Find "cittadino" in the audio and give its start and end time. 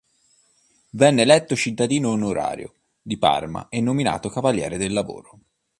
1.55-2.09